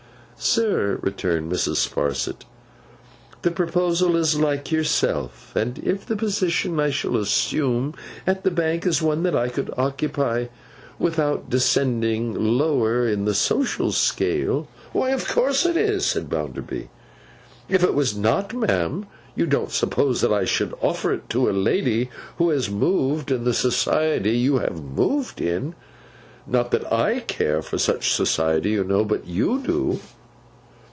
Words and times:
'Sir,' 0.43 0.97
returned 1.03 1.51
Mrs. 1.51 1.87
Sparsit. 1.87 2.45
'The 3.43 3.51
proposal 3.51 4.15
is 4.15 4.39
like 4.39 4.71
yourself, 4.71 5.51
and 5.55 5.77
if 5.77 6.03
the 6.03 6.15
position 6.15 6.79
I 6.79 6.89
shall 6.89 7.15
assume 7.15 7.93
at 8.25 8.43
the 8.43 8.49
Bank 8.49 8.87
is 8.87 9.03
one 9.03 9.21
that 9.21 9.35
I 9.35 9.49
could 9.49 9.69
occupy 9.77 10.47
without 10.97 11.51
descending 11.51 12.33
lower 12.57 13.07
in 13.07 13.25
the 13.25 13.35
social 13.35 13.91
scale—' 13.91 14.67
'Why, 14.93 15.11
of 15.11 15.27
course 15.27 15.63
it 15.67 15.77
is,' 15.77 16.07
said 16.07 16.27
Bounderby. 16.27 16.89
'If 17.69 17.83
it 17.83 17.93
was 17.93 18.17
not, 18.17 18.51
ma'am, 18.51 19.05
you 19.35 19.45
don't 19.45 19.69
suppose 19.69 20.21
that 20.21 20.33
I 20.33 20.45
should 20.45 20.73
offer 20.81 21.13
it 21.13 21.29
to 21.29 21.51
a 21.51 21.51
lady 21.51 22.09
who 22.39 22.49
has 22.49 22.67
moved 22.67 23.29
in 23.31 23.43
the 23.43 23.53
society 23.53 24.31
you 24.39 24.57
have 24.57 24.81
moved 24.81 25.39
in. 25.39 25.75
Not 26.47 26.71
that 26.71 26.91
I 26.91 27.19
care 27.19 27.61
for 27.61 27.77
such 27.77 28.11
society, 28.15 28.71
you 28.71 28.83
know! 28.83 29.05
But 29.05 29.27
you 29.27 29.59
do. 29.59 29.99